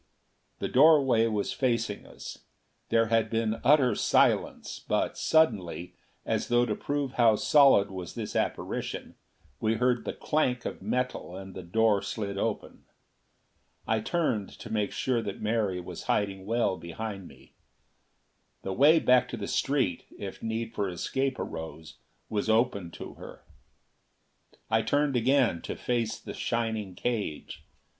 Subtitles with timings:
[0.57, 2.39] The doorway was facing us.
[2.89, 5.93] There had been utter silence; but suddenly,
[6.25, 9.13] as though to prove how solid was this apparition,
[9.59, 12.85] we heard the clank of metal, and the door slid open.
[13.85, 17.53] I turned to make sure that Mary was hiding well behind me.
[18.63, 23.43] The way back to the street, if need for escape arose, was open to her.
[24.67, 27.63] I turned again, to face the shining cage.